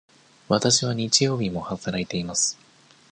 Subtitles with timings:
[0.49, 2.57] わたしは日曜日も働いています。